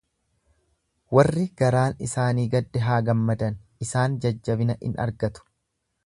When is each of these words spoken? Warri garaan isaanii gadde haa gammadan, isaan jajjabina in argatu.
Warri 1.17 1.43
garaan 1.61 1.99
isaanii 2.07 2.45
gadde 2.55 2.81
haa 2.85 2.97
gammadan, 3.09 3.59
isaan 3.87 4.17
jajjabina 4.23 4.77
in 4.89 4.97
argatu. 5.05 5.45